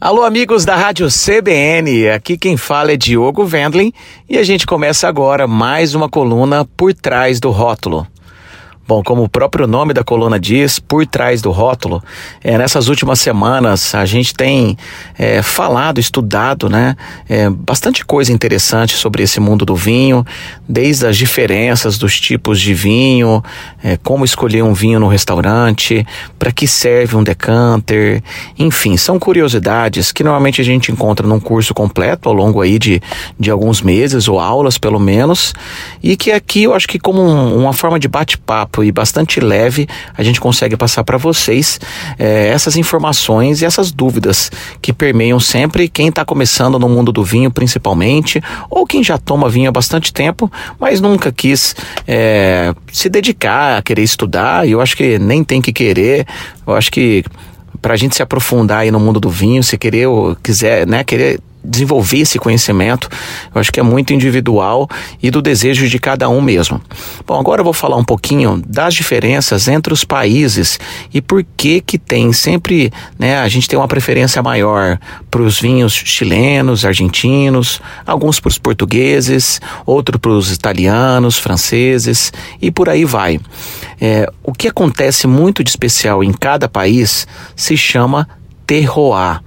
Alô, 0.00 0.22
amigos 0.22 0.64
da 0.64 0.76
Rádio 0.76 1.08
CBN, 1.08 2.10
aqui 2.10 2.38
quem 2.38 2.56
fala 2.56 2.92
é 2.92 2.96
Diogo 2.96 3.44
Vendlin 3.44 3.92
e 4.28 4.38
a 4.38 4.44
gente 4.44 4.64
começa 4.64 5.08
agora 5.08 5.48
mais 5.48 5.92
uma 5.92 6.08
coluna 6.08 6.64
por 6.76 6.94
trás 6.94 7.40
do 7.40 7.50
rótulo. 7.50 8.06
Bom, 8.88 9.02
como 9.02 9.22
o 9.22 9.28
próprio 9.28 9.66
nome 9.66 9.92
da 9.92 10.02
coluna 10.02 10.40
diz, 10.40 10.78
por 10.78 11.04
trás 11.04 11.42
do 11.42 11.50
rótulo, 11.50 12.02
é, 12.42 12.56
nessas 12.56 12.88
últimas 12.88 13.20
semanas 13.20 13.94
a 13.94 14.06
gente 14.06 14.32
tem 14.32 14.78
é, 15.18 15.42
falado, 15.42 16.00
estudado, 16.00 16.70
né, 16.70 16.96
é, 17.28 17.50
bastante 17.50 18.02
coisa 18.02 18.32
interessante 18.32 18.94
sobre 18.94 19.22
esse 19.22 19.38
mundo 19.40 19.66
do 19.66 19.76
vinho, 19.76 20.24
desde 20.66 21.06
as 21.06 21.18
diferenças 21.18 21.98
dos 21.98 22.18
tipos 22.18 22.58
de 22.58 22.72
vinho, 22.72 23.44
é, 23.84 23.98
como 23.98 24.24
escolher 24.24 24.64
um 24.64 24.72
vinho 24.72 24.98
no 24.98 25.06
restaurante, 25.06 26.06
para 26.38 26.50
que 26.50 26.66
serve 26.66 27.14
um 27.14 27.22
decanter, 27.22 28.22
enfim, 28.58 28.96
são 28.96 29.18
curiosidades 29.18 30.12
que 30.12 30.24
normalmente 30.24 30.62
a 30.62 30.64
gente 30.64 30.90
encontra 30.90 31.26
num 31.26 31.38
curso 31.38 31.74
completo 31.74 32.26
ao 32.26 32.34
longo 32.34 32.62
aí 32.62 32.78
de, 32.78 33.02
de 33.38 33.50
alguns 33.50 33.82
meses 33.82 34.28
ou 34.28 34.40
aulas 34.40 34.78
pelo 34.78 34.98
menos, 34.98 35.52
e 36.02 36.16
que 36.16 36.32
aqui 36.32 36.62
eu 36.62 36.72
acho 36.72 36.88
que 36.88 36.98
como 36.98 37.20
um, 37.20 37.54
uma 37.54 37.74
forma 37.74 37.98
de 38.00 38.08
bate-papo 38.08 38.77
e 38.82 38.92
bastante 38.92 39.40
leve, 39.40 39.88
a 40.16 40.22
gente 40.22 40.40
consegue 40.40 40.76
passar 40.76 41.04
para 41.04 41.18
vocês 41.18 41.80
é, 42.18 42.48
essas 42.48 42.76
informações 42.76 43.62
e 43.62 43.64
essas 43.64 43.90
dúvidas 43.90 44.50
que 44.80 44.92
permeiam 44.92 45.40
sempre 45.40 45.88
quem 45.88 46.08
está 46.08 46.24
começando 46.24 46.78
no 46.78 46.88
mundo 46.88 47.12
do 47.12 47.24
vinho, 47.24 47.50
principalmente, 47.50 48.42
ou 48.70 48.86
quem 48.86 49.02
já 49.02 49.18
toma 49.18 49.48
vinho 49.48 49.68
há 49.68 49.72
bastante 49.72 50.12
tempo, 50.12 50.50
mas 50.78 51.00
nunca 51.00 51.32
quis 51.32 51.74
é, 52.06 52.74
se 52.92 53.08
dedicar 53.08 53.78
a 53.78 53.82
querer 53.82 54.02
estudar. 54.02 54.66
E 54.66 54.72
eu 54.72 54.80
acho 54.80 54.96
que 54.96 55.18
nem 55.18 55.44
tem 55.44 55.60
que 55.60 55.72
querer. 55.72 56.26
Eu 56.66 56.74
acho 56.74 56.90
que 56.90 57.24
para 57.80 57.94
a 57.94 57.96
gente 57.96 58.16
se 58.16 58.22
aprofundar 58.22 58.80
aí 58.80 58.90
no 58.90 58.98
mundo 58.98 59.20
do 59.20 59.30
vinho, 59.30 59.62
se 59.62 59.78
querer 59.78 60.06
ou 60.06 60.36
quiser, 60.36 60.86
né, 60.86 61.04
querer 61.04 61.40
desenvolver 61.62 62.20
esse 62.20 62.38
conhecimento, 62.38 63.08
eu 63.54 63.60
acho 63.60 63.72
que 63.72 63.80
é 63.80 63.82
muito 63.82 64.12
individual 64.12 64.88
e 65.22 65.30
do 65.30 65.42
desejo 65.42 65.88
de 65.88 65.98
cada 65.98 66.28
um 66.28 66.40
mesmo. 66.40 66.80
Bom, 67.26 67.38
agora 67.38 67.60
eu 67.60 67.64
vou 67.64 67.72
falar 67.72 67.96
um 67.96 68.04
pouquinho 68.04 68.62
das 68.66 68.94
diferenças 68.94 69.68
entre 69.68 69.92
os 69.92 70.04
países 70.04 70.78
e 71.12 71.20
por 71.20 71.44
que 71.56 71.80
que 71.80 71.98
tem 71.98 72.32
sempre, 72.32 72.92
né, 73.18 73.38
a 73.38 73.48
gente 73.48 73.68
tem 73.68 73.78
uma 73.78 73.88
preferência 73.88 74.42
maior 74.42 74.98
para 75.30 75.42
os 75.42 75.60
vinhos 75.60 75.92
chilenos, 75.92 76.84
argentinos, 76.84 77.80
alguns 78.06 78.40
para 78.40 78.48
os 78.48 78.58
portugueses, 78.58 79.60
outro 79.84 80.18
para 80.18 80.30
os 80.30 80.52
italianos, 80.52 81.38
franceses 81.38 82.32
e 82.60 82.70
por 82.70 82.88
aí 82.88 83.04
vai. 83.04 83.40
É, 84.00 84.30
o 84.42 84.52
que 84.52 84.68
acontece 84.68 85.26
muito 85.26 85.64
de 85.64 85.70
especial 85.70 86.22
em 86.22 86.32
cada 86.32 86.68
país 86.68 87.26
se 87.56 87.76
chama 87.76 88.28
terroir. 88.66 89.40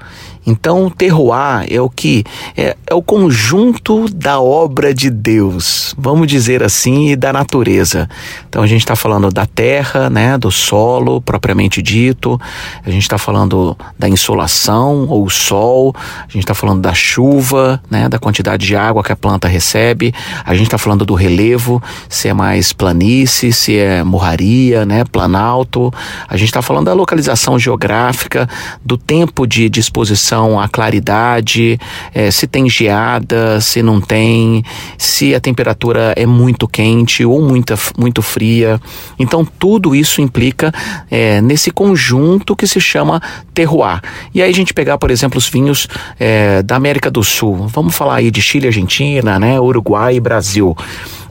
Então, 0.45 0.87
o 0.87 0.91
terroir 0.91 1.67
é 1.69 1.79
o 1.79 1.89
que 1.89 2.23
é, 2.57 2.75
é, 2.87 2.93
o 2.95 3.01
conjunto 3.01 4.09
da 4.09 4.39
obra 4.39 4.93
de 4.93 5.09
Deus, 5.09 5.93
vamos 5.97 6.27
dizer 6.27 6.63
assim, 6.63 7.09
e 7.09 7.15
da 7.15 7.31
natureza. 7.31 8.09
Então, 8.49 8.63
a 8.63 8.67
gente 8.67 8.81
está 8.81 8.95
falando 8.95 9.29
da 9.29 9.45
terra, 9.45 10.09
né, 10.09 10.37
do 10.37 10.51
solo 10.51 11.21
propriamente 11.21 11.81
dito. 11.81 12.39
A 12.83 12.89
gente 12.89 13.03
está 13.03 13.17
falando 13.17 13.77
da 13.97 14.09
insolação 14.09 15.05
ou 15.07 15.29
sol. 15.29 15.93
A 15.95 16.31
gente 16.31 16.39
está 16.39 16.55
falando 16.55 16.81
da 16.81 16.93
chuva, 16.93 17.81
né, 17.89 18.09
da 18.09 18.17
quantidade 18.17 18.65
de 18.65 18.75
água 18.75 19.03
que 19.03 19.11
a 19.11 19.15
planta 19.15 19.47
recebe. 19.47 20.13
A 20.43 20.53
gente 20.55 20.67
está 20.67 20.77
falando 20.77 21.05
do 21.05 21.13
relevo, 21.13 21.81
se 22.09 22.27
é 22.27 22.33
mais 22.33 22.73
planície, 22.73 23.53
se 23.53 23.77
é 23.77 24.03
morraria, 24.03 24.85
né, 24.85 25.03
planalto. 25.03 25.93
A 26.27 26.35
gente 26.35 26.49
está 26.49 26.61
falando 26.61 26.85
da 26.85 26.93
localização 26.93 27.59
geográfica, 27.59 28.49
do 28.83 28.97
tempo 28.97 29.45
de 29.45 29.69
disposição 29.69 30.31
à 30.59 30.67
claridade, 30.67 31.79
é, 32.13 32.31
se 32.31 32.47
tem 32.47 32.69
geada, 32.69 33.59
se 33.61 33.81
não 33.81 33.99
tem, 33.99 34.63
se 34.97 35.33
a 35.35 35.39
temperatura 35.39 36.13
é 36.15 36.25
muito 36.25 36.67
quente 36.67 37.25
ou 37.25 37.41
muita, 37.41 37.77
muito 37.97 38.21
fria. 38.21 38.79
Então, 39.17 39.45
tudo 39.45 39.95
isso 39.95 40.21
implica 40.21 40.71
é, 41.09 41.41
nesse 41.41 41.71
conjunto 41.71 42.55
que 42.55 42.67
se 42.67 42.79
chama 42.79 43.21
terroir. 43.53 44.01
E 44.33 44.41
aí 44.41 44.49
a 44.49 44.53
gente 44.53 44.73
pegar, 44.73 44.97
por 44.97 45.11
exemplo, 45.11 45.37
os 45.37 45.47
vinhos 45.47 45.87
é, 46.19 46.63
da 46.63 46.75
América 46.75 47.11
do 47.11 47.23
Sul. 47.23 47.67
Vamos 47.67 47.95
falar 47.95 48.15
aí 48.15 48.31
de 48.31 48.41
Chile, 48.41 48.67
Argentina, 48.67 49.39
né, 49.39 49.59
Uruguai 49.59 50.15
e 50.15 50.19
Brasil. 50.19 50.75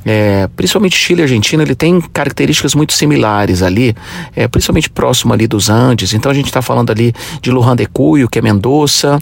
É, 0.04 0.48
principalmente 0.56 0.96
Chile 0.96 1.20
e 1.20 1.22
Argentina, 1.22 1.62
ele 1.62 1.74
tem 1.74 2.00
características 2.00 2.74
muito 2.74 2.92
similares 2.92 3.62
ali, 3.62 3.94
é, 4.34 4.48
principalmente 4.48 4.88
próximo 4.88 5.32
ali 5.32 5.46
dos 5.46 5.68
Andes. 5.68 6.14
Então 6.14 6.30
a 6.30 6.34
gente 6.34 6.46
está 6.46 6.62
falando 6.62 6.90
ali 6.90 7.12
de 7.42 7.50
Lujan 7.50 7.76
de 7.76 7.86
Cuyo, 7.86 8.28
que 8.28 8.38
é 8.38 8.42
Mendoza, 8.42 9.20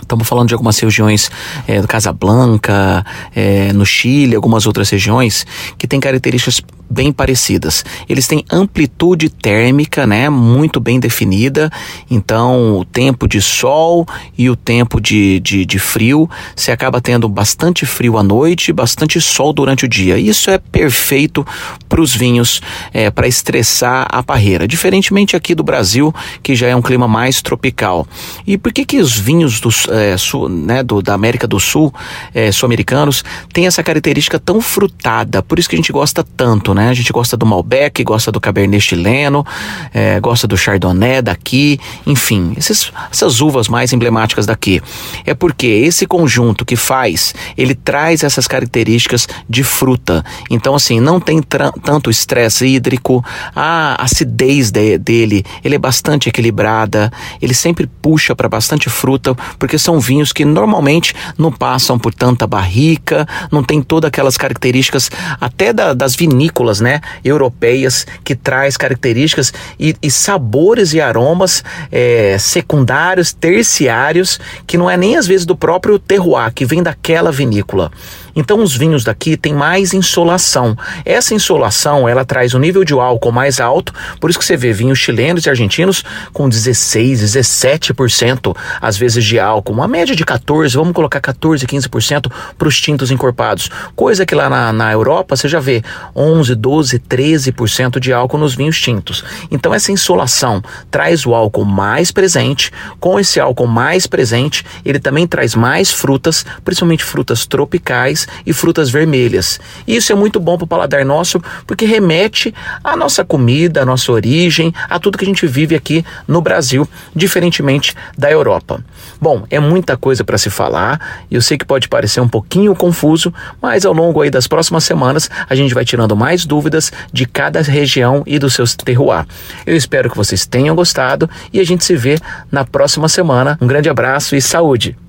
Estamos 0.00 0.28
falando 0.28 0.48
de 0.48 0.54
algumas 0.54 0.78
regiões 0.78 1.30
é, 1.66 1.80
do 1.80 1.88
Casablanca, 1.88 3.04
é, 3.34 3.72
no 3.72 3.84
Chile, 3.84 4.36
algumas 4.36 4.66
outras 4.66 4.90
regiões 4.90 5.46
que 5.78 5.86
têm 5.86 5.98
características 5.98 6.60
bem 6.88 7.12
parecidas. 7.12 7.84
Eles 8.08 8.26
têm 8.26 8.44
amplitude 8.50 9.28
térmica, 9.28 10.06
né, 10.06 10.28
muito 10.28 10.80
bem 10.80 10.98
definida. 10.98 11.70
Então, 12.10 12.78
o 12.78 12.84
tempo 12.84 13.28
de 13.28 13.40
sol 13.40 14.06
e 14.36 14.48
o 14.48 14.56
tempo 14.56 15.00
de, 15.00 15.40
de, 15.40 15.64
de 15.64 15.78
frio, 15.78 16.28
você 16.54 16.70
acaba 16.70 17.00
tendo 17.00 17.28
bastante 17.28 17.84
frio 17.86 18.16
à 18.16 18.22
noite, 18.22 18.72
bastante 18.72 19.20
sol 19.20 19.52
durante 19.52 19.84
o 19.84 19.88
dia. 19.88 20.18
Isso 20.18 20.50
é 20.50 20.58
perfeito 20.58 21.46
para 21.88 22.00
os 22.00 22.14
vinhos, 22.14 22.60
é, 22.92 23.10
para 23.10 23.26
estressar 23.26 24.06
a 24.10 24.22
parreira. 24.22 24.66
Diferentemente 24.66 25.36
aqui 25.36 25.54
do 25.54 25.62
Brasil, 25.62 26.14
que 26.42 26.54
já 26.54 26.68
é 26.68 26.76
um 26.76 26.82
clima 26.82 27.08
mais 27.08 27.42
tropical. 27.42 28.06
E 28.46 28.56
por 28.56 28.72
que 28.72 28.84
que 28.84 28.98
os 28.98 29.16
vinhos 29.18 29.60
do, 29.60 29.70
é, 29.90 30.16
sul, 30.16 30.48
né, 30.48 30.82
do, 30.82 31.02
da 31.02 31.14
América 31.14 31.46
do 31.46 31.58
Sul, 31.58 31.92
é, 32.34 32.52
sul-americanos, 32.52 33.24
têm 33.52 33.66
essa 33.66 33.82
característica 33.82 34.38
tão 34.38 34.60
frutada? 34.60 35.42
Por 35.42 35.58
isso 35.58 35.68
que 35.68 35.76
a 35.76 35.78
gente 35.78 35.92
gosta 35.92 36.24
tanto, 36.36 36.74
né? 36.76 36.90
A 36.90 36.94
gente 36.94 37.12
gosta 37.12 37.36
do 37.36 37.46
Malbec, 37.46 38.04
gosta 38.04 38.30
do 38.30 38.40
Cabernet 38.40 38.80
chileno, 38.80 39.44
é, 39.92 40.20
gosta 40.20 40.46
do 40.46 40.56
Chardonnay 40.56 41.22
daqui, 41.22 41.80
enfim, 42.06 42.52
esses, 42.56 42.92
essas 43.10 43.40
uvas 43.40 43.66
mais 43.66 43.92
emblemáticas 43.92 44.46
daqui. 44.46 44.80
É 45.24 45.34
porque 45.34 45.66
esse 45.66 46.06
conjunto 46.06 46.64
que 46.64 46.76
faz, 46.76 47.34
ele 47.56 47.74
traz 47.74 48.22
essas 48.22 48.46
características 48.46 49.26
de 49.48 49.64
fruta. 49.64 50.24
Então, 50.50 50.74
assim, 50.74 51.00
não 51.00 51.18
tem 51.18 51.40
tanto 51.42 52.10
estresse 52.10 52.66
hídrico, 52.66 53.24
a 53.54 54.02
acidez 54.02 54.70
de, 54.70 54.98
dele, 54.98 55.44
ele 55.64 55.74
é 55.74 55.78
bastante 55.78 56.28
equilibrada, 56.28 57.10
ele 57.40 57.54
sempre 57.54 57.86
puxa 57.86 58.36
para 58.36 58.48
bastante 58.48 58.90
fruta, 58.90 59.34
porque 59.58 59.78
são 59.78 59.98
vinhos 59.98 60.32
que 60.32 60.44
normalmente 60.44 61.14
não 61.38 61.50
passam 61.50 61.98
por 61.98 62.12
tanta 62.12 62.46
barrica, 62.46 63.26
não 63.50 63.62
tem 63.62 63.80
todas 63.80 64.08
aquelas 64.08 64.36
características 64.36 65.10
até 65.40 65.72
da, 65.72 65.94
das 65.94 66.14
vinícolas 66.14 66.65
né, 66.80 67.00
europeias 67.24 68.06
que 68.24 68.34
traz 68.34 68.76
características 68.76 69.52
e, 69.78 69.94
e 70.02 70.10
sabores 70.10 70.92
e 70.92 71.00
aromas 71.00 71.62
é, 71.90 72.36
secundários, 72.38 73.32
terciários, 73.32 74.38
que 74.66 74.76
não 74.76 74.90
é 74.90 74.96
nem 74.96 75.16
às 75.16 75.26
vezes 75.26 75.46
do 75.46 75.56
próprio 75.56 75.98
terroir, 75.98 76.52
que 76.52 76.64
vem 76.64 76.82
daquela 76.82 77.30
vinícola. 77.30 77.90
Então 78.36 78.62
os 78.62 78.76
vinhos 78.76 79.02
daqui 79.02 79.34
têm 79.34 79.54
mais 79.54 79.94
insolação. 79.94 80.76
Essa 81.04 81.34
insolação, 81.34 82.06
ela 82.06 82.24
traz 82.24 82.52
um 82.52 82.58
nível 82.58 82.84
de 82.84 82.92
álcool 82.92 83.32
mais 83.32 83.58
alto, 83.58 83.94
por 84.20 84.28
isso 84.28 84.38
que 84.38 84.44
você 84.44 84.56
vê 84.56 84.74
vinhos 84.74 84.98
chilenos 84.98 85.46
e 85.46 85.48
argentinos 85.48 86.04
com 86.34 86.46
16, 86.46 87.22
17% 87.22 88.54
às 88.80 88.98
vezes 88.98 89.24
de 89.24 89.40
álcool, 89.40 89.72
uma 89.72 89.88
média 89.88 90.14
de 90.14 90.24
14, 90.24 90.76
vamos 90.76 90.92
colocar 90.92 91.20
14, 91.20 91.66
15% 91.66 92.30
para 92.58 92.68
os 92.68 92.78
tintos 92.78 93.10
encorpados. 93.10 93.70
Coisa 93.94 94.26
que 94.26 94.34
lá 94.34 94.50
na, 94.50 94.72
na 94.72 94.92
Europa 94.92 95.34
você 95.34 95.48
já 95.48 95.58
vê 95.58 95.82
11, 96.14 96.54
12, 96.54 96.98
13% 96.98 97.98
de 97.98 98.12
álcool 98.12 98.38
nos 98.38 98.54
vinhos 98.54 98.78
tintos. 98.78 99.24
Então 99.50 99.72
essa 99.72 99.90
insolação 99.90 100.62
traz 100.90 101.24
o 101.24 101.34
álcool 101.34 101.64
mais 101.64 102.10
presente. 102.10 102.70
Com 103.00 103.18
esse 103.18 103.40
álcool 103.40 103.66
mais 103.66 104.06
presente, 104.06 104.64
ele 104.84 104.98
também 104.98 105.26
traz 105.26 105.54
mais 105.54 105.90
frutas, 105.90 106.44
principalmente 106.62 107.02
frutas 107.02 107.46
tropicais 107.46 108.25
e 108.44 108.52
frutas 108.52 108.90
vermelhas. 108.90 109.60
E 109.86 109.96
isso 109.96 110.12
é 110.12 110.14
muito 110.14 110.38
bom 110.38 110.56
para 110.56 110.64
o 110.64 110.68
paladar 110.68 111.04
nosso, 111.04 111.40
porque 111.66 111.84
remete 111.84 112.54
à 112.82 112.96
nossa 112.96 113.24
comida, 113.24 113.82
à 113.82 113.84
nossa 113.84 114.10
origem, 114.12 114.72
a 114.88 114.98
tudo 114.98 115.18
que 115.18 115.24
a 115.24 115.28
gente 115.28 115.46
vive 115.46 115.74
aqui 115.74 116.04
no 116.26 116.40
Brasil, 116.40 116.88
diferentemente 117.14 117.94
da 118.16 118.30
Europa. 118.30 118.84
Bom, 119.20 119.44
é 119.50 119.58
muita 119.58 119.96
coisa 119.96 120.24
para 120.24 120.38
se 120.38 120.50
falar, 120.50 121.24
e 121.30 121.34
eu 121.34 121.42
sei 121.42 121.56
que 121.56 121.64
pode 121.64 121.88
parecer 121.88 122.20
um 122.20 122.28
pouquinho 122.28 122.74
confuso, 122.74 123.32
mas 123.60 123.84
ao 123.84 123.92
longo 123.92 124.20
aí 124.20 124.30
das 124.30 124.46
próximas 124.46 124.84
semanas 124.84 125.30
a 125.48 125.54
gente 125.54 125.74
vai 125.74 125.84
tirando 125.84 126.16
mais 126.16 126.44
dúvidas 126.44 126.92
de 127.12 127.26
cada 127.26 127.62
região 127.62 128.22
e 128.26 128.38
dos 128.38 128.54
seus 128.54 128.74
terroir. 128.74 129.26
Eu 129.64 129.76
espero 129.76 130.10
que 130.10 130.16
vocês 130.16 130.46
tenham 130.46 130.74
gostado 130.74 131.28
e 131.52 131.60
a 131.60 131.64
gente 131.64 131.84
se 131.84 131.96
vê 131.96 132.18
na 132.50 132.64
próxima 132.64 133.08
semana. 133.08 133.58
Um 133.60 133.66
grande 133.66 133.88
abraço 133.88 134.36
e 134.36 134.42
saúde! 134.42 135.05